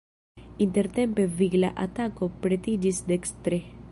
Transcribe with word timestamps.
Intertempe 0.65 1.25
vigla 1.41 1.69
atako 1.85 2.31
pretiĝis 2.47 3.05
dekstre. 3.15 3.63